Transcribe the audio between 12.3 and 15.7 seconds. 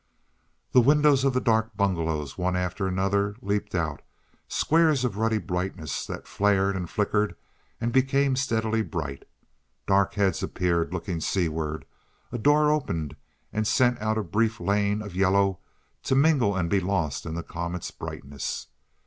a door opened, and sent out a brief lane of yellow